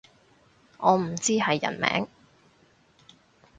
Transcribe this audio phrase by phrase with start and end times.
[0.79, 2.07] 我唔知係人名